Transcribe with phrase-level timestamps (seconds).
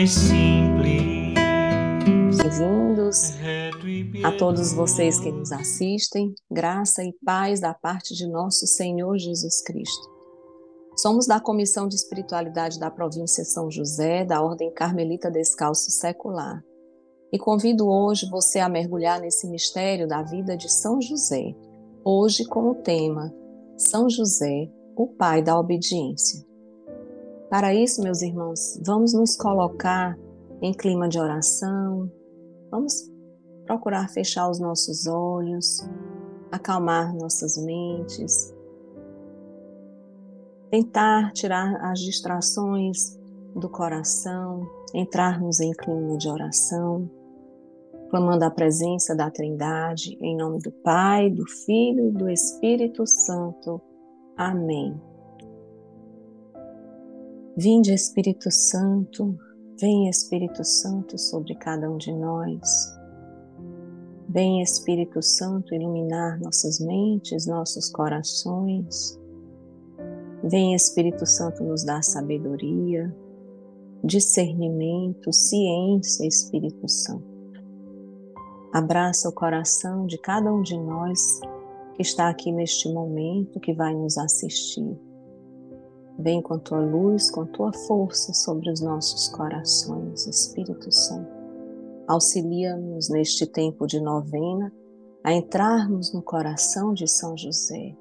[0.00, 1.34] mais simples.
[2.34, 3.34] Bem-vindos
[4.24, 9.62] a todos vocês que nos assistem, graça e paz da parte de nosso Senhor Jesus
[9.62, 10.08] Cristo.
[10.96, 16.64] Somos da Comissão de Espiritualidade da província São José, da Ordem Carmelita Descalço Secular.
[17.30, 21.54] E convido hoje você a mergulhar nesse mistério da vida de São José,
[22.02, 23.30] hoje com o tema
[23.76, 26.49] São José, o Pai da Obediência.
[27.50, 30.16] Para isso, meus irmãos, vamos nos colocar
[30.62, 32.10] em clima de oração,
[32.70, 32.94] vamos
[33.66, 35.86] procurar fechar os nossos olhos,
[36.52, 38.54] acalmar nossas mentes,
[40.70, 43.18] tentar tirar as distrações
[43.56, 47.10] do coração, entrarmos em clima de oração
[48.10, 53.80] clamando a presença da Trindade, em nome do Pai, do Filho e do Espírito Santo.
[54.36, 55.00] Amém.
[57.56, 59.36] Vinde, Espírito Santo,
[59.80, 62.96] vem Espírito Santo sobre cada um de nós.
[64.28, 69.18] Vem Espírito Santo iluminar nossas mentes, nossos corações.
[70.44, 73.14] Vem Espírito Santo nos dar sabedoria,
[74.04, 77.28] discernimento, ciência, Espírito Santo.
[78.72, 81.40] Abraça o coração de cada um de nós
[81.96, 85.09] que está aqui neste momento, que vai nos assistir.
[86.18, 91.30] Vem com tua luz, com tua força sobre os nossos corações, Espírito Santo.
[92.06, 94.72] Auxilia-nos neste tempo de novena
[95.22, 97.96] a entrarmos no coração de São José,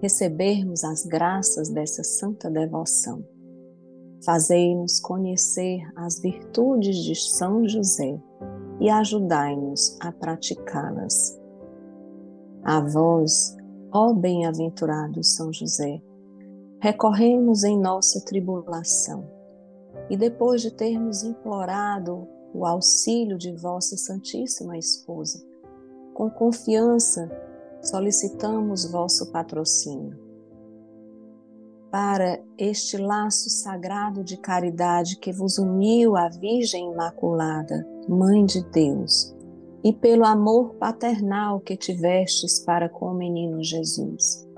[0.00, 3.24] recebermos as graças dessa santa devoção.
[4.24, 8.20] Fazei-nos conhecer as virtudes de São José
[8.80, 11.38] e ajudai-nos a praticá-las.
[12.64, 13.56] A vós,
[13.92, 16.00] ó bem-aventurado São José,
[16.82, 19.24] recorremos em nossa tribulação
[20.10, 25.40] e depois de termos implorado o auxílio de vossa Santíssima Esposa,
[26.12, 27.30] com confiança
[27.80, 30.18] solicitamos vosso patrocínio
[31.88, 39.32] para este laço sagrado de caridade que vos uniu à Virgem Imaculada, Mãe de Deus,
[39.84, 44.50] e pelo amor paternal que tivestes para com o menino Jesus.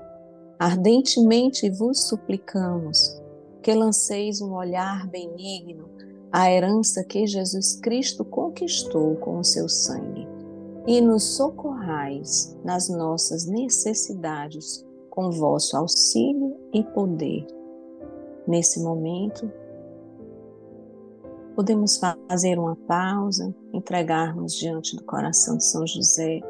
[0.57, 3.21] Ardentemente vos suplicamos
[3.61, 5.89] que lanceis um olhar benigno
[6.31, 10.27] à herança que Jesus Cristo conquistou com o seu sangue
[10.87, 17.45] e nos socorrais nas nossas necessidades com vosso auxílio e poder.
[18.47, 19.51] Nesse momento,
[21.55, 26.41] podemos fazer uma pausa, entregarmos diante do coração de São José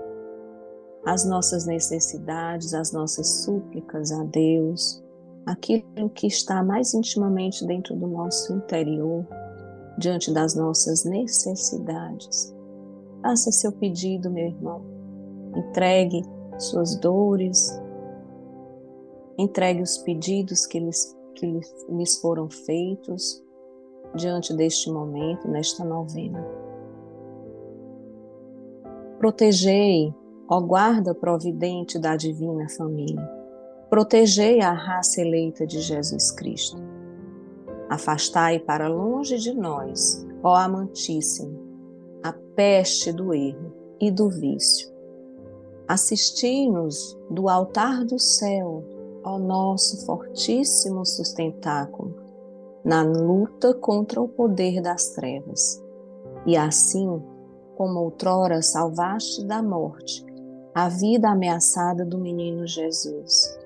[1.05, 5.03] as nossas necessidades, as nossas súplicas a Deus,
[5.45, 9.25] aquilo que está mais intimamente dentro do nosso interior,
[9.97, 12.53] diante das nossas necessidades.
[13.21, 14.83] Faça seu pedido, meu irmão.
[15.55, 16.23] Entregue
[16.57, 17.71] suas dores,
[19.37, 21.45] Entregue os pedidos que lhes, que
[21.89, 23.43] lhes foram feitos
[24.15, 26.41] diante deste momento, nesta novena.
[29.19, 30.13] Protegei,
[30.47, 33.27] ó guarda providente da divina família,
[33.89, 36.81] protegei a raça eleita de Jesus Cristo.
[37.89, 41.59] Afastai para longe de nós, ó amantíssimo,
[42.23, 44.93] a peste do erro e do vício.
[45.87, 48.83] Assisti-nos do altar do céu
[49.23, 52.15] ao nosso fortíssimo sustentáculo
[52.83, 55.83] na luta contra o poder das trevas.
[56.45, 57.21] E assim,
[57.75, 60.24] como outrora salvaste da morte
[60.75, 63.57] a vida ameaçada do menino Jesus,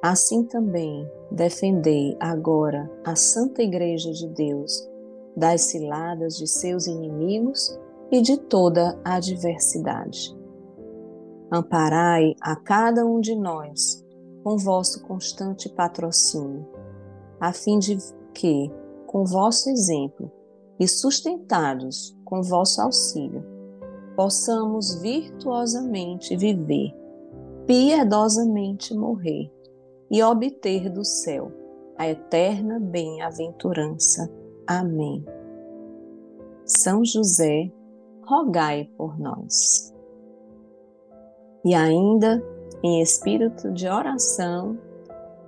[0.00, 4.88] assim também defendei agora a Santa Igreja de Deus
[5.36, 7.76] das ciladas de seus inimigos
[8.08, 10.32] e de toda a adversidade.
[11.50, 14.06] Amparai a cada um de nós
[14.44, 16.64] com vosso constante patrocínio,
[17.40, 17.98] a fim de
[18.32, 18.70] que,
[19.08, 20.30] com vosso exemplo
[20.78, 23.53] e sustentados com vosso auxílio,
[24.14, 26.94] possamos virtuosamente viver,
[27.66, 29.50] piedosamente morrer
[30.10, 31.50] e obter do céu
[31.96, 34.30] a eterna bem-aventurança.
[34.66, 35.24] Amém.
[36.64, 37.70] São José,
[38.26, 39.92] rogai por nós.
[41.64, 42.42] E ainda
[42.82, 44.78] em espírito de oração,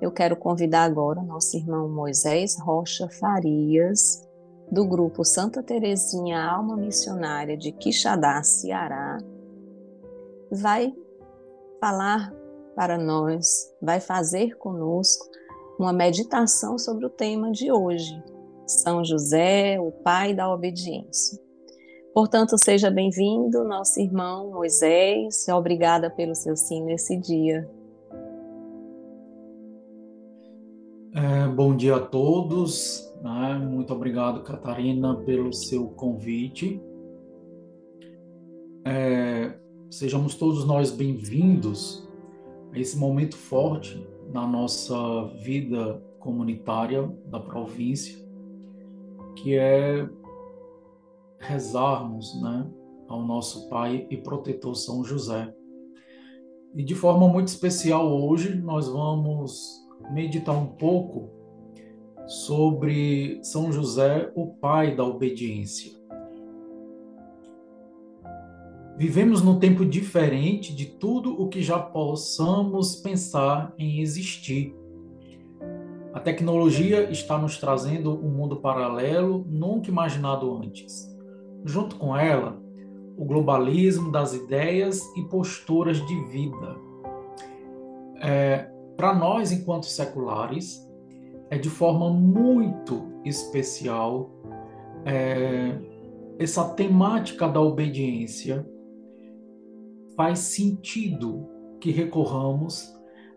[0.01, 4.26] eu quero convidar agora o nosso irmão Moisés Rocha Farias,
[4.71, 9.19] do grupo Santa Terezinha Alma Missionária de Quixadá, Ceará,
[10.51, 10.95] vai
[11.81, 12.33] falar
[12.75, 15.25] para nós, vai fazer conosco
[15.79, 18.23] uma meditação sobre o tema de hoje,
[18.67, 21.39] São José, o Pai da obediência.
[22.17, 25.47] Portanto, seja bem-vindo, nosso irmão Moisés.
[25.49, 27.69] Obrigada pelo seu sim nesse dia.
[31.15, 33.06] É, bom dia a todos.
[33.23, 33.59] Né?
[33.59, 36.81] Muito obrigado, Catarina, pelo seu convite.
[38.85, 39.59] É,
[39.91, 42.09] sejamos todos nós bem-vindos
[42.73, 48.27] a esse momento forte na nossa vida comunitária da província
[49.37, 50.09] que é
[51.39, 52.69] rezarmos né,
[53.07, 55.55] ao nosso Pai e protetor São José.
[56.75, 61.31] E de forma muito especial hoje nós vamos meditar um pouco
[62.27, 65.93] sobre São José, o Pai da obediência.
[68.97, 74.75] Vivemos num tempo diferente de tudo o que já possamos pensar em existir
[76.17, 81.15] a tecnologia está nos trazendo um mundo paralelo nunca imaginado antes.
[81.63, 82.59] Junto com ela,
[83.19, 86.75] o globalismo das ideias e posturas de vida.
[88.23, 90.86] É, Para nós, enquanto seculares,
[91.51, 94.31] é de forma muito especial
[95.05, 95.79] é,
[96.39, 98.69] essa temática da obediência.
[100.17, 101.49] Faz sentido
[101.81, 102.93] que recorramos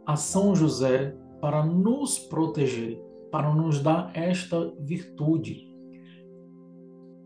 [0.06, 3.00] a São José para nos proteger,
[3.32, 5.68] para nos dar esta virtude.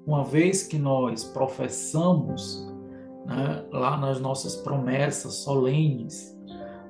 [0.06, 2.68] Uma vez que nós professamos
[3.26, 6.38] né, lá nas nossas promessas solenes,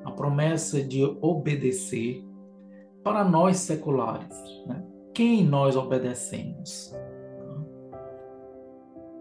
[0.03, 2.25] a promessa de obedecer,
[3.03, 4.35] para nós seculares,
[4.65, 4.83] né,
[5.13, 6.93] quem nós obedecemos?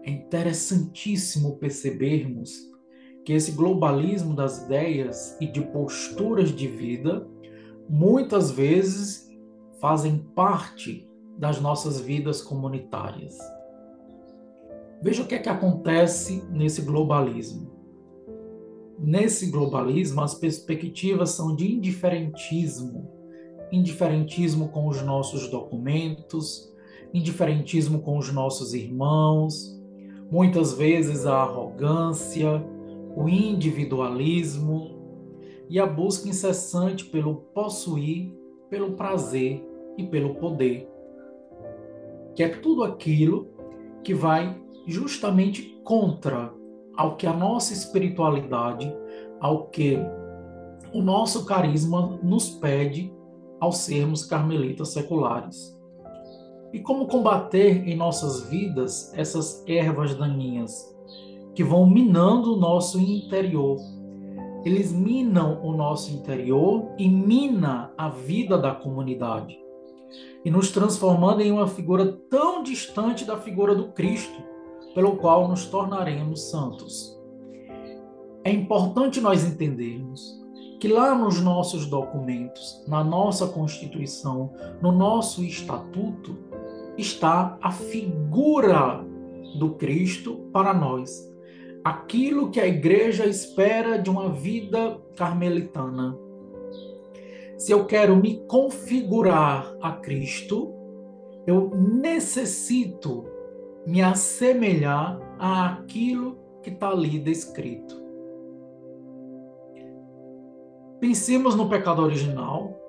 [0.03, 2.51] É interessantíssimo percebermos
[3.23, 7.27] que esse globalismo das ideias e de posturas de vida
[7.89, 9.29] muitas vezes
[9.79, 13.37] fazem parte das nossas vidas comunitárias.
[15.01, 17.71] Veja o que é que acontece nesse globalismo.
[18.97, 23.11] Nesse globalismo, as perspectivas são de indiferentismo,
[23.71, 26.71] indiferentismo com os nossos documentos,
[27.13, 29.79] indiferentismo com os nossos irmãos,
[30.31, 32.63] muitas vezes a arrogância,
[33.15, 34.93] o individualismo,
[35.69, 38.31] e a busca incessante pelo possuir,
[38.69, 39.63] pelo prazer
[39.97, 40.89] e pelo poder,
[42.35, 43.47] que é tudo aquilo
[44.03, 46.53] que vai justamente contra
[46.95, 48.93] ao que a nossa espiritualidade,
[49.39, 49.97] ao que
[50.93, 53.12] o nosso carisma nos pede
[53.63, 55.73] ao sermos carmelitas seculares.
[56.73, 60.93] E como combater em nossas vidas essas ervas daninhas
[61.55, 63.77] que vão minando o nosso interior,
[64.65, 69.57] eles minam o nosso interior e mina a vida da comunidade.
[70.43, 74.43] E nos transformando em uma figura tão distante da figura do Cristo,
[74.93, 77.17] pelo qual nos tornaremos santos.
[78.43, 80.42] É importante nós entendermos
[80.83, 84.51] que lá nos nossos documentos, na nossa Constituição,
[84.81, 86.35] no nosso estatuto,
[86.97, 89.01] está a figura
[89.57, 91.31] do Cristo para nós
[91.85, 96.17] aquilo que a igreja espera de uma vida carmelitana.
[97.57, 100.73] Se eu quero me configurar a Cristo,
[101.47, 103.23] eu necessito
[103.87, 108.02] me assemelhar àquilo que está ali descrito.
[111.03, 112.79] Pensemos no pecado original.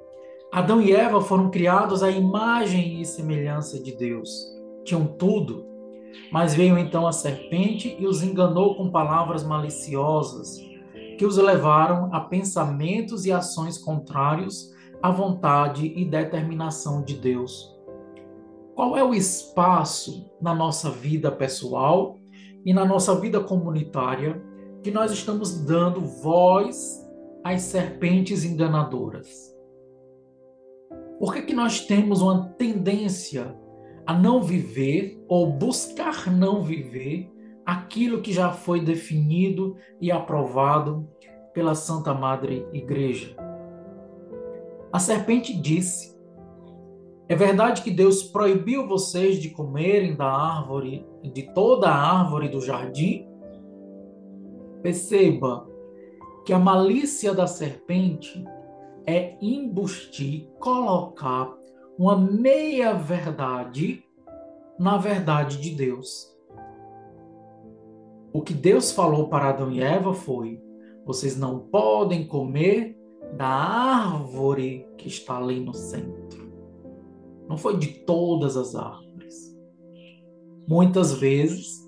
[0.52, 4.30] Adão e Eva foram criados à imagem e semelhança de Deus.
[4.84, 5.66] Tinham tudo,
[6.30, 10.60] mas veio então a serpente e os enganou com palavras maliciosas,
[11.18, 14.70] que os levaram a pensamentos e ações contrários
[15.02, 17.76] à vontade e determinação de Deus.
[18.76, 22.16] Qual é o espaço na nossa vida pessoal
[22.64, 24.40] e na nossa vida comunitária
[24.84, 27.03] que nós estamos dando voz
[27.44, 29.54] às serpentes enganadoras?
[31.20, 33.54] Por que, que nós temos uma tendência
[34.06, 37.30] a não viver ou buscar não viver
[37.64, 41.08] aquilo que já foi definido e aprovado
[41.52, 43.34] pela Santa Madre Igreja.
[44.92, 46.18] A serpente disse:
[47.28, 52.60] É verdade que Deus proibiu vocês de comerem da árvore, de toda a árvore do
[52.60, 53.26] jardim?
[54.82, 55.66] Perceba
[56.44, 58.44] que a malícia da serpente
[59.06, 61.54] é embustir, colocar
[61.98, 64.04] uma meia-verdade
[64.78, 66.34] na verdade de Deus.
[68.32, 70.60] O que Deus falou para Adão e Eva foi:
[71.04, 72.98] vocês não podem comer
[73.36, 76.44] da árvore que está ali no centro.
[77.48, 79.54] não foi de todas as árvores.
[80.66, 81.84] Muitas vezes,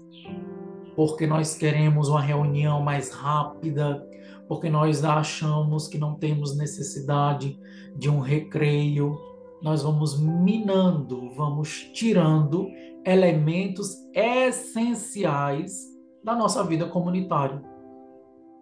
[0.94, 4.05] porque nós queremos uma reunião mais rápida,
[4.48, 7.58] porque nós achamos que não temos necessidade
[7.96, 9.18] de um recreio,
[9.62, 12.68] nós vamos minando, vamos tirando
[13.04, 15.84] elementos essenciais
[16.22, 17.62] da nossa vida comunitária,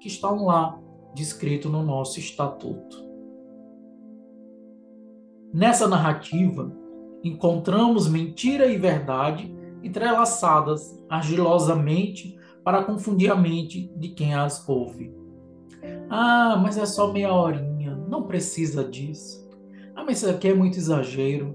[0.00, 0.79] que estão lá
[1.14, 3.05] descritos no nosso estatuto.
[5.53, 6.73] Nessa narrativa,
[7.23, 15.24] encontramos mentira e verdade entrelaçadas argilosamente para confundir a mente de quem as ouve.
[16.09, 19.49] Ah, mas é só meia horinha, não precisa disso.
[19.95, 21.55] Ah, mas isso aqui é muito exagero.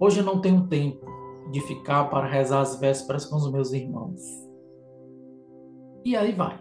[0.00, 1.04] Hoje eu não tenho tempo
[1.50, 4.22] de ficar para rezar as vésperas com os meus irmãos.
[6.04, 6.58] E aí vai.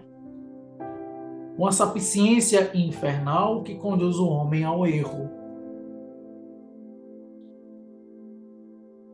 [1.58, 5.30] Uma sapiência infernal que conduz o homem ao erro.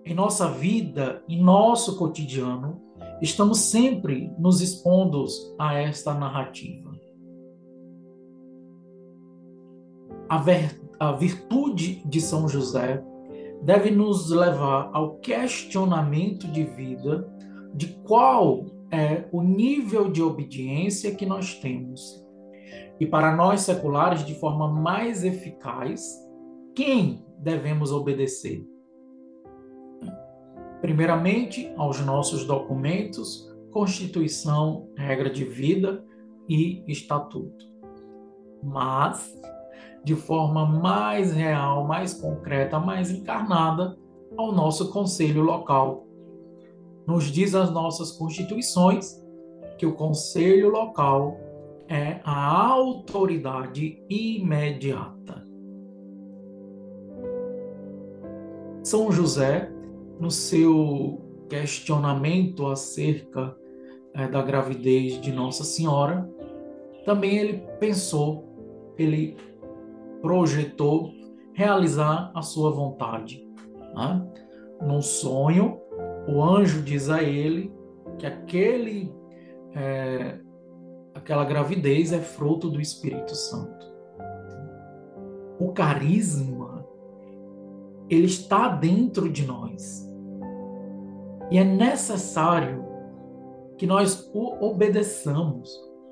[0.05, 2.81] Em nossa vida, em nosso cotidiano,
[3.21, 5.25] estamos sempre nos expondo
[5.59, 6.91] a esta narrativa.
[10.29, 13.03] A, ver, a virtude de São José
[13.61, 17.29] deve nos levar ao questionamento de vida
[17.73, 22.23] de qual é o nível de obediência que nós temos.
[22.99, 26.03] E para nós seculares, de forma mais eficaz,
[26.75, 28.72] quem devemos obedecer?
[30.83, 36.03] Primeiramente, aos nossos documentos, Constituição, regra de vida
[36.47, 37.65] e estatuto.
[38.61, 39.33] Mas
[40.03, 43.97] de forma mais real, mais concreta, mais encarnada
[44.35, 46.05] ao nosso conselho local.
[47.07, 49.23] Nos diz as nossas constituições
[49.77, 51.39] que o conselho local
[51.87, 55.47] é a autoridade imediata.
[58.83, 59.72] São José,
[60.19, 63.55] no seu questionamento acerca
[64.13, 66.29] é, da gravidez de Nossa Senhora,
[67.05, 69.35] também ele pensou, ele
[70.21, 71.11] projetou
[71.53, 73.45] realizar a sua vontade.
[73.93, 74.27] Né?
[74.81, 75.79] Num sonho,
[76.27, 77.71] o anjo diz a ele
[78.17, 79.13] que aquele,
[79.75, 80.39] é,
[81.13, 83.93] aquela gravidez é fruto do Espírito Santo.
[85.59, 86.52] O carisma,
[88.09, 90.07] ele está dentro de nós.
[91.49, 92.83] E é necessário
[93.77, 95.69] que nós o obedeçamos,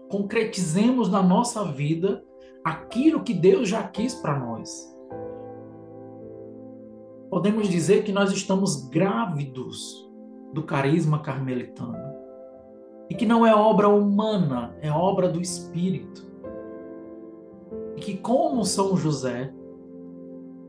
[0.10, 2.24] concretizemos na nossa vida
[2.63, 4.91] aquilo que Deus já quis para nós.
[7.29, 10.10] Podemos dizer que nós estamos grávidos
[10.53, 12.12] do carisma carmelitano.
[13.10, 16.29] E que não é obra humana, é obra do Espírito.
[17.95, 19.53] E que, como São José,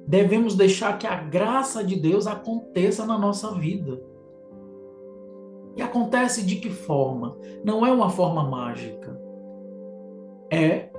[0.07, 4.03] devemos deixar que a graça de Deus aconteça na nossa vida.
[5.77, 7.37] E acontece de que forma?
[7.65, 9.19] Não é uma forma mágica.
[10.51, 10.91] É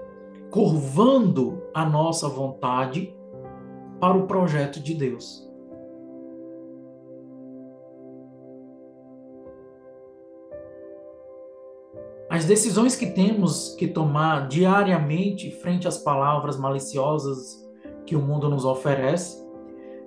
[0.49, 3.15] curvando a nossa vontade
[3.99, 5.49] para o projeto de Deus.
[12.29, 17.62] As decisões que temos que tomar diariamente frente às palavras maliciosas
[18.05, 19.43] que o mundo nos oferece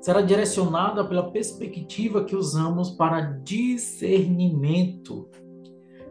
[0.00, 5.29] será direcionada pela perspectiva que usamos para discernimento.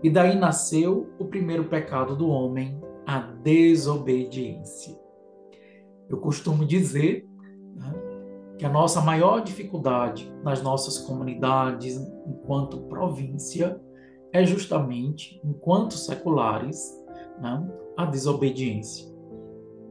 [0.04, 5.00] E daí nasceu o primeiro pecado do homem, a desobediência.
[6.10, 7.25] Eu costumo dizer
[7.75, 7.94] né,
[8.58, 13.80] que a nossa maior dificuldade nas nossas comunidades, enquanto província,
[14.34, 16.94] é justamente, enquanto seculares,
[17.42, 17.65] né,
[17.96, 19.14] a desobediência.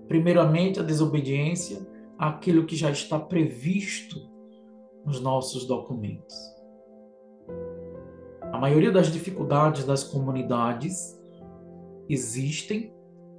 [0.09, 1.87] Primeiramente, a desobediência
[2.19, 4.21] àquilo que já está previsto
[5.05, 6.35] nos nossos documentos.
[8.41, 11.21] A maioria das dificuldades das comunidades
[12.09, 12.95] existem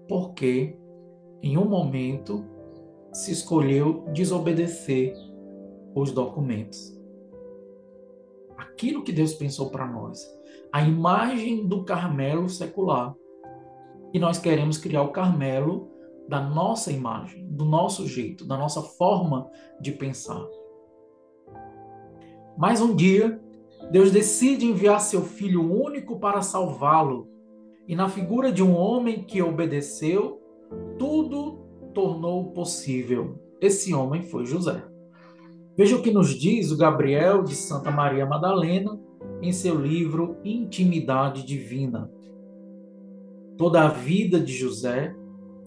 [0.07, 0.77] porque
[1.41, 2.45] em um momento
[3.13, 5.15] se escolheu desobedecer
[5.95, 6.93] os documentos.
[8.57, 10.27] Aquilo que Deus pensou para nós,
[10.71, 13.15] a imagem do Carmelo secular.
[14.13, 15.89] E nós queremos criar o Carmelo
[16.27, 20.43] da nossa imagem, do nosso jeito, da nossa forma de pensar.
[22.57, 23.39] Mas um dia,
[23.91, 27.27] Deus decide enviar seu filho único para salvá-lo
[27.87, 30.41] e na figura de um homem que obedeceu,
[30.97, 31.59] tudo
[31.93, 33.39] tornou possível.
[33.61, 34.83] Esse homem foi José.
[35.77, 38.99] Veja o que nos diz o Gabriel de Santa Maria Madalena
[39.41, 42.09] em seu livro Intimidade Divina.
[43.57, 45.15] Toda a vida de José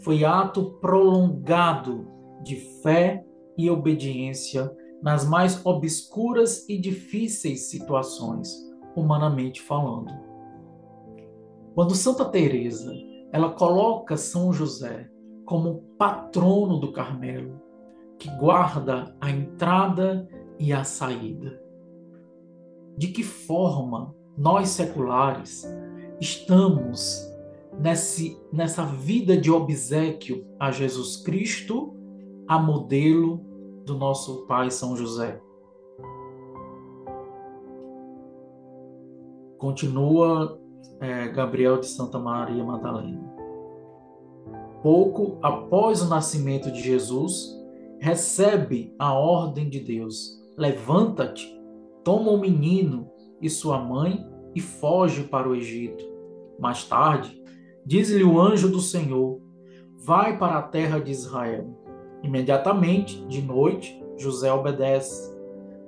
[0.03, 2.07] foi ato prolongado
[2.43, 3.25] de fé
[3.57, 8.53] e obediência nas mais obscuras e difíceis situações,
[8.97, 10.13] humanamente falando.
[11.75, 12.93] Quando Santa Teresa,
[13.33, 15.09] ela coloca São José
[15.45, 17.61] como patrono do Carmelo,
[18.19, 20.29] que guarda a entrada
[20.59, 21.61] e a saída.
[22.97, 25.65] De que forma nós seculares
[26.21, 27.28] estamos
[27.79, 31.95] nesse, nessa vida de obsequio a Jesus Cristo,
[32.47, 33.41] a modelo
[33.85, 35.41] do nosso Pai São José?
[39.59, 40.59] Continua
[41.01, 43.29] é, Gabriel de Santa Maria Madalena.
[44.83, 47.59] Pouco após o nascimento de Jesus,
[47.99, 51.49] recebe a ordem de Deus: levanta-te,
[52.05, 53.11] toma o menino
[53.43, 56.05] e sua mãe e foge para o Egito.
[56.59, 57.38] Mais tarde,
[57.89, 59.41] diz-lhe o anjo do Senhor:
[59.97, 61.75] vai para a terra de Israel.
[62.23, 65.37] Imediatamente, de noite, José obedece.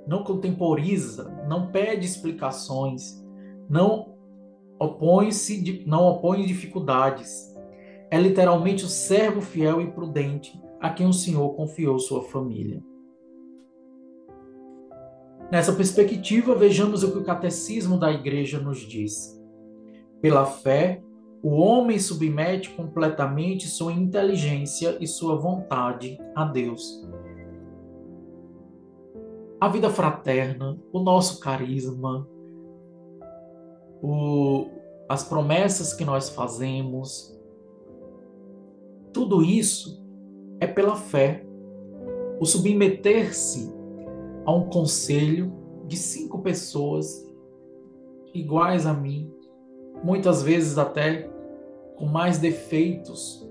[0.07, 3.23] Não contemporiza, não pede explicações,
[3.69, 4.15] não
[4.79, 7.55] opõe-se, não opõe dificuldades.
[8.11, 12.83] É literalmente o servo fiel e prudente a quem o Senhor confiou sua família.
[15.53, 19.39] Nessa perspectiva, vejamos o que o catecismo da igreja nos diz.
[20.21, 21.03] Pela fé,
[21.43, 27.03] o homem submete completamente sua inteligência e sua vontade a Deus.
[29.59, 32.29] A vida fraterna, o nosso carisma,
[34.03, 34.69] o,
[35.09, 37.39] as promessas que nós fazemos,
[39.13, 40.03] tudo isso
[40.61, 41.45] é pela fé.
[42.39, 43.75] O submeter-se
[44.45, 45.53] a um conselho
[45.87, 47.27] de cinco pessoas
[48.33, 49.31] iguais a mim,
[50.03, 51.30] muitas vezes até
[52.01, 53.47] com mais defeitos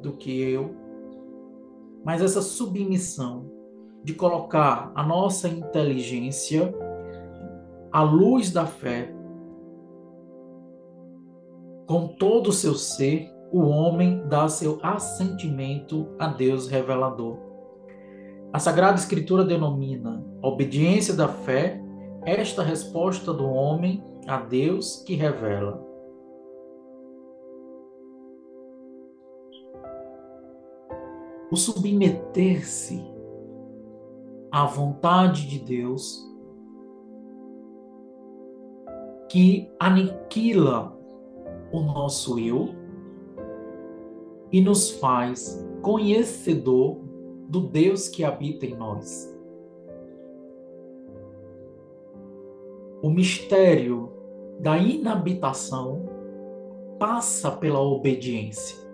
[0.00, 0.72] do que eu,
[2.04, 3.50] mas essa submissão
[4.04, 6.72] de colocar a nossa inteligência
[7.90, 9.12] à luz da fé,
[11.88, 17.36] com todo o seu ser, o homem dá seu assentimento a Deus revelador.
[18.52, 21.82] A Sagrada Escritura denomina obediência da fé
[22.24, 25.87] esta resposta do homem a Deus que revela.
[31.50, 33.02] O submeter-se
[34.50, 36.26] à vontade de Deus
[39.30, 40.96] que aniquila
[41.72, 42.70] o nosso eu
[44.50, 46.98] e nos faz conhecedor
[47.48, 49.34] do Deus que habita em nós.
[53.02, 54.12] O mistério
[54.60, 56.06] da inabitação
[56.98, 58.87] passa pela obediência.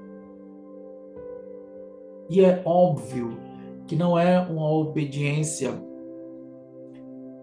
[2.29, 3.39] E é óbvio
[3.87, 5.73] que não é uma obediência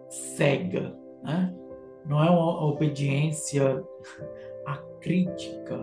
[0.10, 1.56] cega, né?
[2.06, 3.84] não é uma obediência
[4.66, 5.80] acrítica,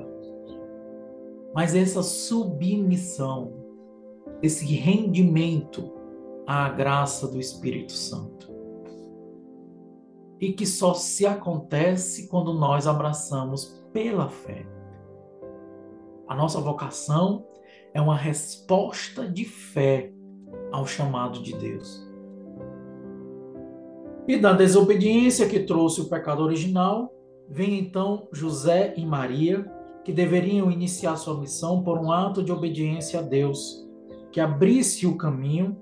[1.54, 3.52] mas essa submissão,
[4.42, 5.92] esse rendimento
[6.46, 8.48] à graça do Espírito Santo.
[10.40, 14.64] E que só se acontece quando nós abraçamos pela fé.
[16.28, 17.44] A nossa vocação
[17.92, 20.12] é uma resposta de fé
[20.70, 22.06] ao chamado de Deus.
[24.26, 27.10] E da desobediência que trouxe o pecado original,
[27.48, 29.64] vem então José e Maria
[30.04, 33.86] que deveriam iniciar sua missão por um ato de obediência a Deus,
[34.32, 35.76] que abrisse o caminho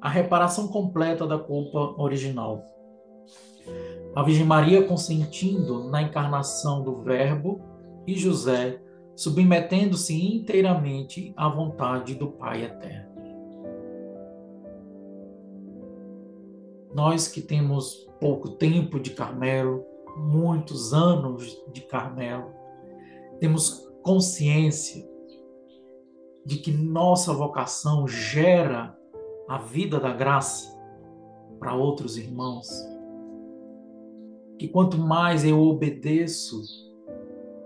[0.00, 2.64] à reparação completa da culpa original.
[4.14, 7.60] A Virgem Maria consentindo na encarnação do Verbo
[8.06, 8.80] e José
[9.16, 13.16] submetendo-se inteiramente à vontade do Pai eterno.
[16.94, 19.84] Nós que temos pouco tempo de Carmelo,
[20.16, 22.50] muitos anos de Carmelo,
[23.40, 25.06] temos consciência
[26.44, 28.96] de que nossa vocação gera
[29.48, 30.78] a vida da graça
[31.58, 32.68] para outros irmãos.
[34.58, 36.62] Que quanto mais eu obedeço,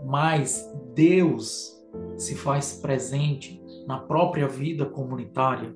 [0.04, 1.76] mais Deus
[2.16, 5.74] se faz presente na própria vida comunitária.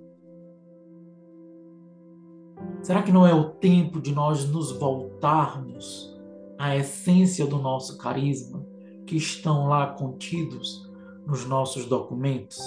[2.83, 6.15] Será que não é o tempo de nós nos voltarmos
[6.59, 8.65] à essência do nosso carisma?
[9.07, 10.91] que estão lá contidos
[11.27, 12.59] nos nossos documentos.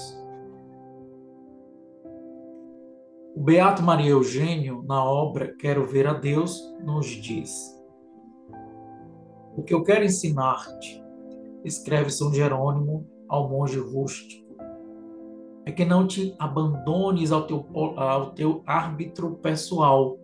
[3.35, 7.51] O Beato Maria Eugênio, na obra Quero Ver a Deus, nos diz:
[9.55, 11.03] O que eu quero ensinar-te,
[11.67, 14.47] escreve São Jerônimo ao monge rústico,
[15.65, 17.65] é que não te abandones ao teu,
[17.97, 20.17] ao teu árbitro pessoal.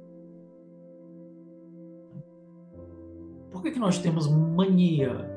[3.52, 5.30] Por que, que nós temos mania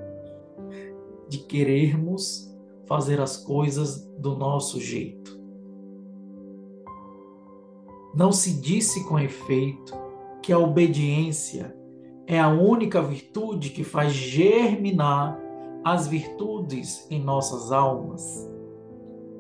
[1.29, 5.37] de querermos fazer as coisas do nosso jeito?
[8.15, 9.93] Não se disse com efeito
[10.41, 11.77] que a obediência
[12.27, 15.46] é a única virtude que faz germinar
[15.87, 18.51] as virtudes em nossas almas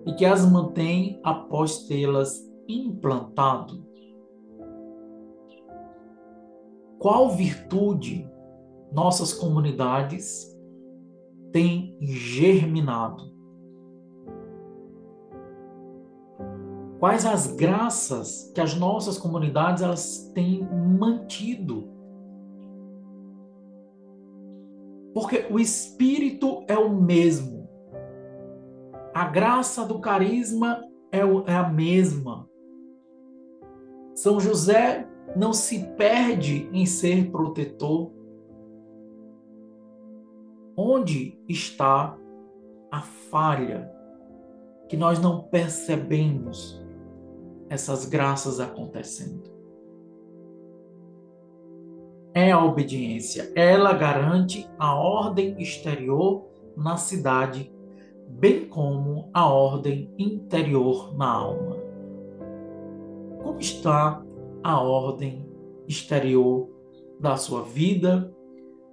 [0.06, 3.84] e que as mantém após tê-las implantado?
[7.00, 8.30] Qual virtude
[8.92, 10.56] nossas comunidades
[11.50, 13.24] têm germinado?
[17.00, 20.62] Quais as graças que as nossas comunidades elas têm
[20.96, 21.95] mantido?
[25.16, 27.66] Porque o espírito é o mesmo.
[29.14, 32.46] A graça do carisma é, é a mesma.
[34.14, 38.12] São José não se perde em ser protetor.
[40.76, 42.14] Onde está
[42.92, 43.90] a falha
[44.86, 46.78] que nós não percebemos
[47.70, 49.55] essas graças acontecendo.
[52.36, 53.50] É a obediência.
[53.54, 56.44] Ela garante a ordem exterior
[56.76, 57.72] na cidade,
[58.28, 61.78] bem como a ordem interior na alma.
[63.42, 64.22] Como está
[64.62, 65.50] a ordem
[65.88, 66.68] exterior
[67.18, 68.30] da sua vida?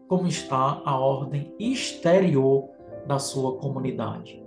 [0.07, 2.69] Como está a ordem exterior
[3.05, 4.41] da sua comunidade?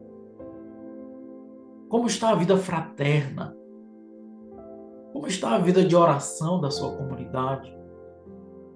[1.90, 3.54] Como está a vida fraterna?
[5.12, 7.76] Como está a vida de oração da sua comunidade?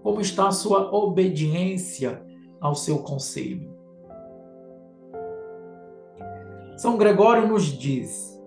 [0.02, 2.22] Como está a sua obediência
[2.60, 3.70] ao seu conselho?
[6.76, 8.40] São Gregório nos diz: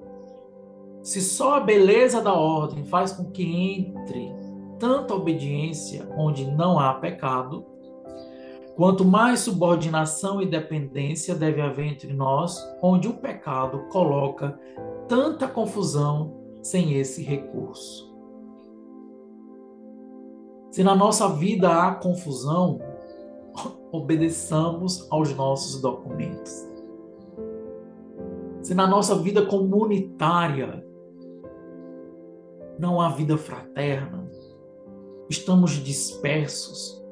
[1.04, 4.34] se só a beleza da ordem faz com que entre
[4.80, 7.66] tanta obediência onde não há pecado,
[8.76, 14.60] quanto mais subordinação e dependência deve haver entre nós, onde o pecado coloca
[15.08, 18.13] tanta confusão sem esse recurso.
[20.74, 22.80] Se na nossa vida há confusão,
[23.94, 26.68] obedeçamos aos nossos documentos.
[28.64, 30.84] Se na nossa vida comunitária
[32.80, 34.28] não há vida fraterna,
[35.30, 37.06] estamos dispersos,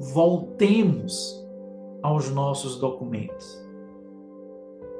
[0.00, 1.46] voltemos
[2.02, 3.62] aos nossos documentos.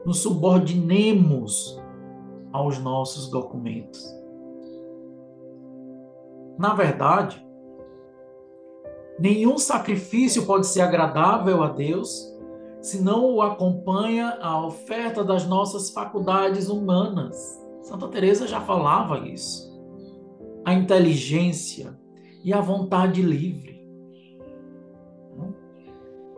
[0.04, 1.80] Nos subordinemos
[2.52, 4.14] aos nossos documentos.
[6.58, 7.42] Na verdade,
[9.22, 12.28] nenhum sacrifício pode ser agradável a Deus
[12.80, 17.36] se não o acompanha a oferta das nossas faculdades humanas.
[17.82, 19.70] Santa Teresa já falava isso.
[20.64, 21.96] A inteligência
[22.42, 23.80] e a vontade livre.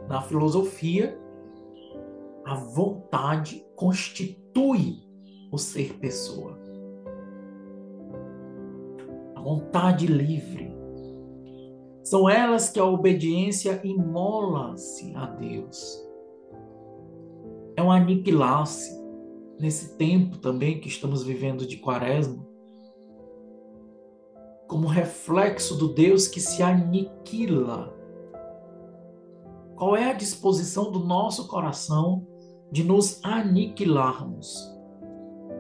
[0.07, 1.19] Na filosofia,
[2.45, 5.03] a vontade constitui
[5.51, 6.59] o ser pessoa.
[9.35, 10.74] A vontade livre.
[12.05, 16.01] São elas que a obediência imola-se a Deus.
[17.77, 19.03] É um aniquilar-se.
[19.59, 22.45] Nesse tempo também que estamos vivendo de quaresma,
[24.69, 27.95] como reflexo do Deus que se aniquila.
[29.77, 32.27] Qual é a disposição do nosso coração
[32.71, 34.75] de nos aniquilarmos?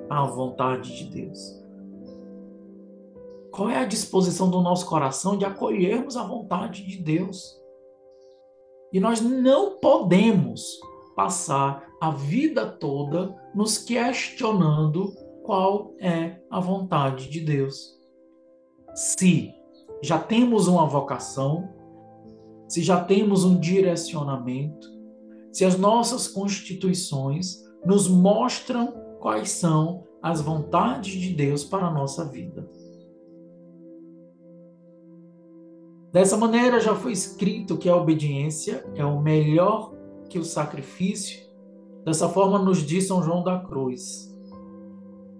[0.08, 1.63] à vontade de Deus?
[3.54, 7.56] Qual é a disposição do nosso coração de acolhermos a vontade de Deus?
[8.92, 10.80] E nós não podemos
[11.14, 15.14] passar a vida toda nos questionando
[15.44, 17.96] qual é a vontade de Deus.
[18.92, 19.54] Se
[20.02, 21.68] já temos uma vocação,
[22.68, 24.88] se já temos um direcionamento,
[25.52, 32.24] se as nossas constituições nos mostram quais são as vontades de Deus para a nossa
[32.24, 32.68] vida.
[36.14, 39.92] Dessa maneira, já foi escrito que a obediência é o melhor
[40.30, 41.40] que o sacrifício.
[42.04, 44.32] Dessa forma, nos diz São João da Cruz.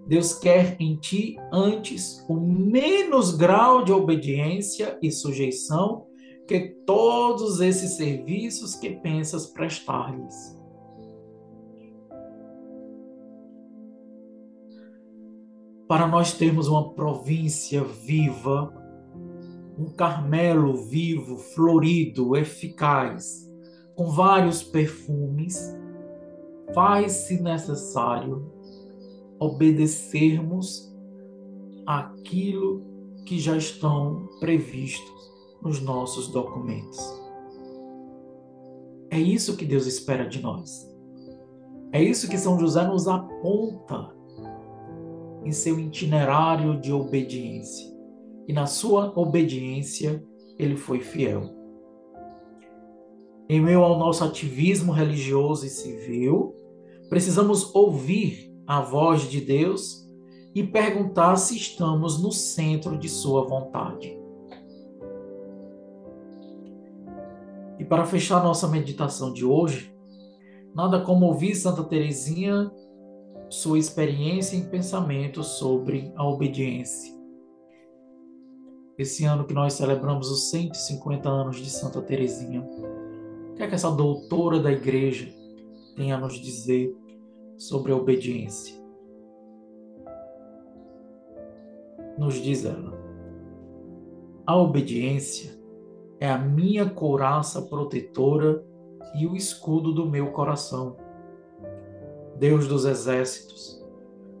[0.05, 6.07] Deus quer em ti antes o menos grau de obediência e sujeição
[6.45, 10.55] que todos esses serviços que pensas prestar-lhes.
[15.87, 18.73] para nós termos uma província viva,
[19.77, 23.49] um Carmelo vivo, florido, eficaz,
[23.95, 25.75] com vários perfumes,
[26.73, 28.51] faz-se necessário
[29.39, 30.93] obedecermos
[31.85, 32.81] aquilo
[33.25, 36.99] que já estão previstos nos nossos documentos.
[39.09, 40.89] É isso que Deus espera de nós.
[41.91, 44.13] É isso que São José nos aponta
[45.43, 47.94] em seu itinerário de obediência.
[48.47, 50.23] E na sua obediência,
[50.57, 51.53] ele foi fiel.
[53.47, 56.55] Em meio ao nosso ativismo religioso e civil,
[57.09, 60.09] precisamos ouvir a voz de Deus
[60.53, 64.17] e perguntar se estamos no centro de Sua vontade.
[67.77, 69.93] E para fechar nossa meditação de hoje,
[70.73, 72.71] nada como ouvir Santa Teresinha
[73.49, 77.14] sua experiência em pensamento sobre a obediência.
[78.97, 83.75] Esse ano que nós celebramos os 150 anos de Santa Teresinha, o que é que
[83.75, 85.29] essa doutora da igreja
[85.95, 86.95] tem a nos dizer
[87.57, 88.75] sobre a obediência?
[92.17, 92.93] Nos diz ela:
[94.45, 95.59] a obediência
[96.19, 98.63] é a minha couraça protetora
[99.15, 100.95] e o escudo do meu coração
[102.37, 103.81] Deus dos exércitos,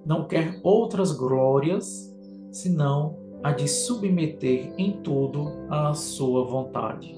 [0.05, 2.13] não quer outras glórias
[2.51, 7.15] senão a de submeter em tudo à sua vontade,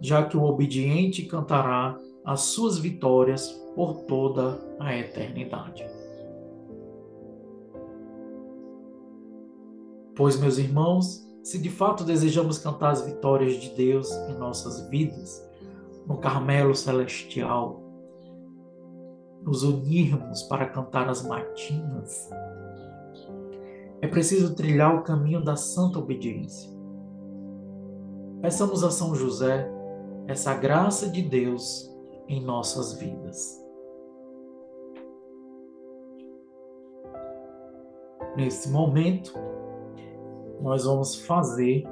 [0.00, 5.84] já que o obediente cantará as suas vitórias por toda a eternidade.
[10.14, 15.44] Pois, meus irmãos, se de fato desejamos cantar as vitórias de Deus em nossas vidas,
[16.06, 17.82] no Carmelo Celestial,
[19.42, 22.30] nos unirmos para cantar as matinas,
[24.04, 26.70] é preciso trilhar o caminho da santa obediência.
[28.42, 29.66] Peçamos a São José
[30.26, 31.90] essa graça de Deus
[32.28, 33.64] em nossas vidas.
[38.36, 39.32] Nesse momento,
[40.60, 41.84] nós vamos fazer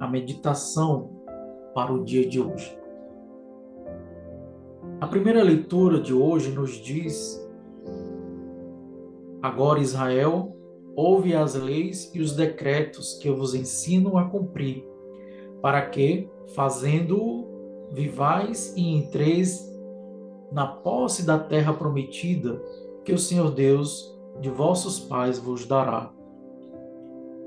[0.00, 1.22] a meditação
[1.72, 2.76] para o dia de hoje.
[5.00, 7.43] A primeira leitura de hoje nos diz:
[9.44, 10.56] Agora, Israel,
[10.96, 14.82] ouve as leis e os decretos que eu vos ensino a cumprir,
[15.60, 19.70] para que, fazendo-o, vivais e entreis
[20.50, 22.58] na posse da terra prometida
[23.04, 26.10] que o Senhor Deus de vossos pais vos dará.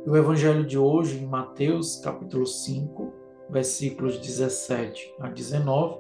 [0.05, 3.12] O evangelho de hoje, em Mateus, capítulo 5,
[3.49, 5.97] versículos 17 a 19,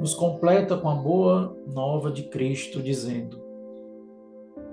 [0.00, 3.43] nos completa com a boa nova de Cristo, dizendo: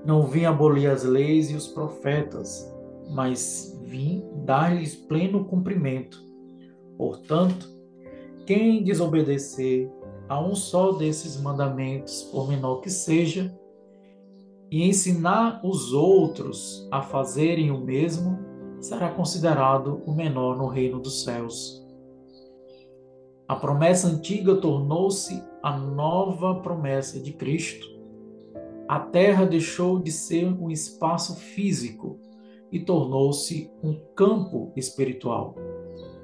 [0.05, 2.73] Não vim abolir as leis e os profetas,
[3.09, 6.17] mas vim dar-lhes pleno cumprimento.
[6.97, 7.67] Portanto,
[8.45, 9.91] quem desobedecer
[10.27, 13.55] a um só desses mandamentos, por menor que seja,
[14.71, 18.39] e ensinar os outros a fazerem o mesmo,
[18.79, 21.85] será considerado o menor no reino dos céus.
[23.47, 27.85] A promessa antiga tornou-se a nova promessa de Cristo.
[28.91, 32.19] A terra deixou de ser um espaço físico
[32.69, 35.55] e tornou-se um campo espiritual,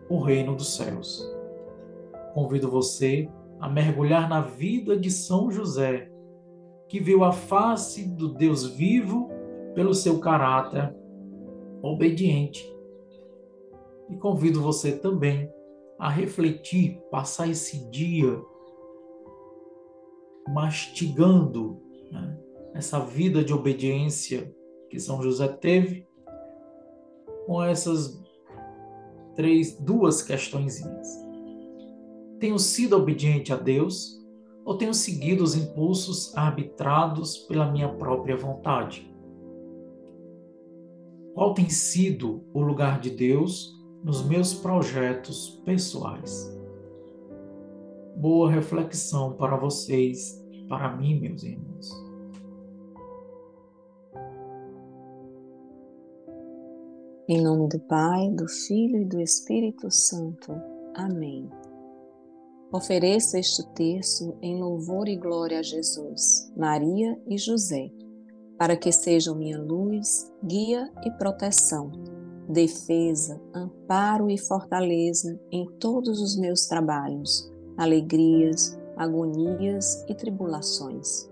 [0.09, 1.25] o reino dos céus.
[2.33, 6.11] Convido você a mergulhar na vida de São José,
[6.89, 9.29] que viu a face do Deus vivo
[9.73, 10.93] pelo seu caráter
[11.81, 12.69] obediente.
[14.09, 15.49] E convido você também
[15.97, 18.41] a refletir, passar esse dia
[20.49, 22.37] mastigando né,
[22.77, 24.53] essa vida de obediência
[24.89, 26.07] que São José teve,
[27.45, 28.21] com essas
[29.35, 31.07] três, duas questõezinhas.
[32.39, 34.15] Tenho sido obediente a Deus
[34.63, 39.11] ou tenho seguido os impulsos arbitrados pela minha própria vontade?
[41.33, 46.49] Qual tem sido o lugar de Deus nos meus projetos pessoais.
[48.15, 51.66] Boa reflexão para vocês, para mim, meus irmãos.
[57.29, 60.53] Em nome do Pai, do Filho e do Espírito Santo.
[60.95, 61.49] Amém.
[62.71, 67.91] Ofereço este terço em louvor e glória a Jesus, Maria e José,
[68.57, 71.91] para que sejam minha luz, guia e proteção
[72.47, 81.29] defesa, amparo e fortaleza em todos os meus trabalhos, alegrias, agonias e tribulações.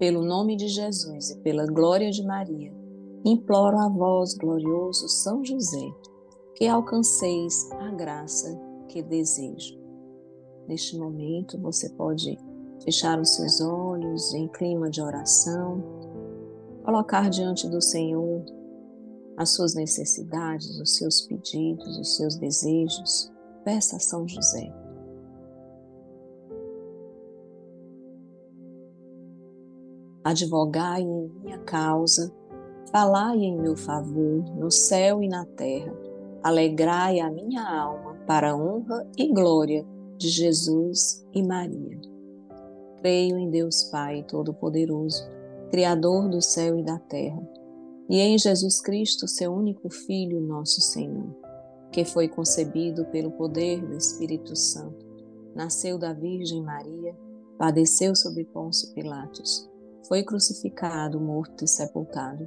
[0.00, 2.81] Pelo nome de Jesus e pela glória de Maria,
[3.24, 5.92] imploro a vós, glorioso São José,
[6.54, 8.58] que alcanceis a graça
[8.88, 9.80] que desejo.
[10.68, 12.38] Neste momento, você pode
[12.84, 15.82] fechar os seus olhos em clima de oração,
[16.84, 18.44] colocar diante do Senhor
[19.36, 23.32] as suas necessidades, os seus pedidos, os seus desejos.
[23.64, 24.72] Peça a São José.
[30.24, 32.32] Advogai em minha causa,
[32.92, 35.92] falai em meu favor, no céu e na terra.
[36.42, 39.86] Alegrai a minha alma para a honra e glória
[40.18, 41.98] de Jesus e Maria.
[43.00, 45.26] Creio em Deus Pai Todo-Poderoso,
[45.70, 47.42] Criador do céu e da terra,
[48.10, 51.34] e em Jesus Cristo, seu único Filho, nosso Senhor,
[51.90, 55.06] que foi concebido pelo poder do Espírito Santo,
[55.54, 57.16] nasceu da Virgem Maria,
[57.58, 59.68] padeceu sob Pôncio Pilatos,
[60.06, 62.46] foi crucificado, morto e sepultado,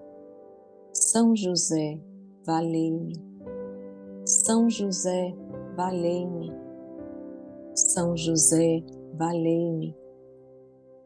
[1.03, 1.99] São José,
[2.45, 3.15] valei-me.
[4.23, 5.35] São José,
[5.75, 6.53] valei-me.
[7.73, 8.83] São José,
[9.15, 9.97] valei-me.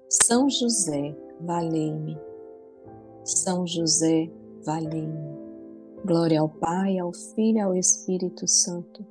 [0.10, 2.20] São José, valei-me.
[3.24, 4.30] São José,
[4.66, 5.40] valei-me.
[6.06, 9.04] Glória ao Pai, ao Filho e ao Espírito Santo,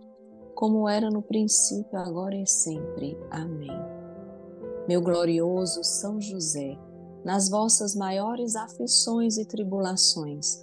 [0.54, 3.18] como era no princípio, agora e sempre.
[3.30, 3.72] Amém.
[4.86, 6.78] Meu glorioso São José,
[7.24, 10.62] nas vossas maiores aflições e tribulações,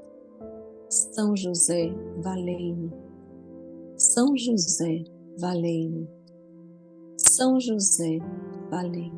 [0.91, 1.89] São José,
[2.21, 2.91] valei-me.
[3.95, 5.05] São José,
[5.39, 6.05] valei-me.
[7.17, 8.19] São José,
[8.69, 9.09] valei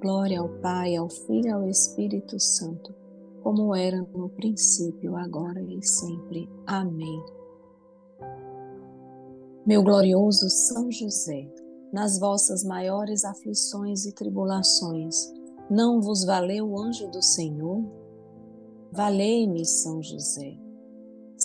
[0.00, 2.92] Glória ao Pai, ao Filho e ao Espírito Santo,
[3.40, 6.48] como era no princípio, agora e sempre.
[6.66, 7.22] Amém.
[9.64, 11.48] Meu glorioso São José,
[11.92, 15.32] nas vossas maiores aflições e tribulações,
[15.70, 17.80] não vos valeu o anjo do Senhor?
[18.90, 20.58] Valei-me, São José.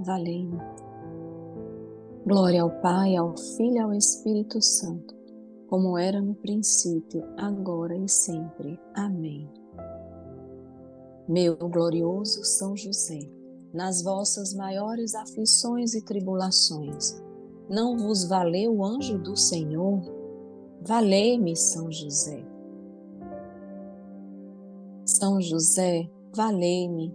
[0.00, 0.58] valei-me.
[2.26, 5.20] Glória ao Pai, ao Filho e ao Espírito Santo
[5.70, 8.76] como era no princípio, agora e sempre.
[8.92, 9.48] Amém.
[11.28, 13.20] Meu glorioso São José,
[13.72, 17.22] nas vossas maiores aflições e tribulações,
[17.68, 20.02] não vos valeu o anjo do Senhor?
[20.82, 22.44] Valei-me, São José.
[25.06, 27.14] São José, valei-me.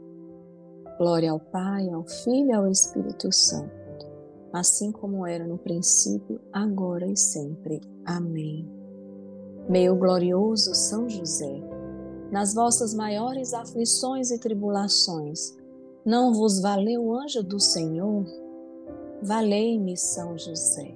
[1.01, 4.05] Glória ao Pai, ao Filho e ao Espírito Santo,
[4.53, 7.81] assim como era no princípio, agora e sempre.
[8.05, 8.69] Amém.
[9.67, 11.59] Meu glorioso São José,
[12.31, 15.57] nas vossas maiores aflições e tribulações,
[16.05, 18.23] não vos valeu o anjo do Senhor?
[19.23, 20.95] Valei-me, São José.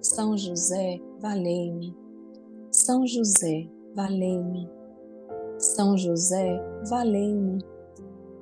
[0.00, 1.92] São José, valei-me.
[2.70, 4.70] São José, valei-me.
[5.58, 7.71] São José, valei-me.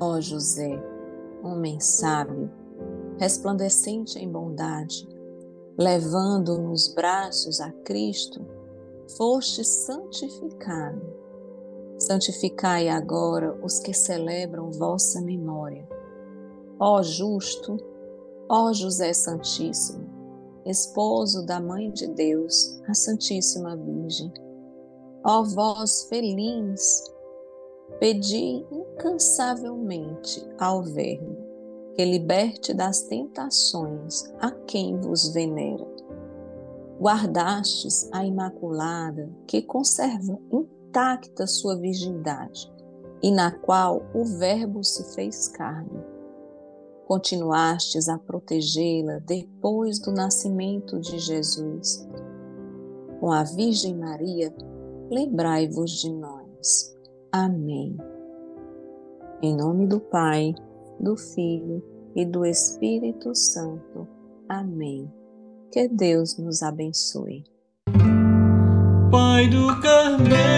[0.00, 0.80] Ó José,
[1.42, 2.50] homem sábio,
[3.18, 5.08] resplandecente em bondade,
[5.76, 8.44] levando nos braços a Cristo,
[9.16, 11.18] foste santificado
[11.98, 15.86] santificai agora os que celebram vossa memória.
[16.78, 17.76] Ó justo,
[18.48, 20.08] ó José Santíssimo,
[20.64, 24.32] esposo da Mãe de Deus, a Santíssima Virgem,
[25.24, 27.02] ó vós feliz,
[27.98, 31.48] pedi incansavelmente ao Verbo
[31.94, 35.84] que liberte das tentações a quem vos venera.
[37.00, 42.72] Guardastes a Imaculada que conserva intacta sua virgindade
[43.20, 46.04] e na qual o Verbo se fez carne.
[47.04, 52.06] Continuastes a protegê-la depois do nascimento de Jesus.
[53.18, 54.54] Com a Virgem Maria,
[55.10, 56.97] lembrai-vos de nós.
[57.32, 57.96] Amém.
[59.42, 60.54] Em nome do Pai,
[60.98, 61.82] do Filho
[62.16, 64.08] e do Espírito Santo.
[64.48, 65.12] Amém.
[65.70, 67.44] Que Deus nos abençoe.
[69.10, 70.57] Pai do Carmelo,